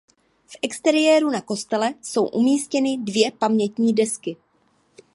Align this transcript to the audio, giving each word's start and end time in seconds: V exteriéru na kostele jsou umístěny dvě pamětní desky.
V 0.53 0.57
exteriéru 0.61 1.29
na 1.29 1.41
kostele 1.41 1.93
jsou 2.01 2.27
umístěny 2.27 2.97
dvě 2.97 3.31
pamětní 3.31 3.93
desky. 3.93 4.37